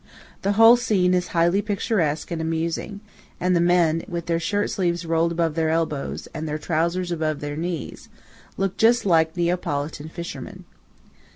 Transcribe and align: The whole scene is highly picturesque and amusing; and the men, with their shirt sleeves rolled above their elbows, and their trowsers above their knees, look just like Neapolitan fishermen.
The 0.41 0.53
whole 0.53 0.77
scene 0.77 1.13
is 1.13 1.27
highly 1.27 1.61
picturesque 1.61 2.31
and 2.31 2.41
amusing; 2.41 3.01
and 3.39 3.55
the 3.55 3.61
men, 3.61 4.01
with 4.07 4.25
their 4.25 4.39
shirt 4.39 4.71
sleeves 4.71 5.05
rolled 5.05 5.31
above 5.31 5.53
their 5.53 5.69
elbows, 5.69 6.27
and 6.33 6.47
their 6.47 6.57
trowsers 6.57 7.11
above 7.11 7.39
their 7.39 7.55
knees, 7.55 8.09
look 8.57 8.77
just 8.77 9.05
like 9.05 9.37
Neapolitan 9.37 10.09
fishermen. 10.09 10.65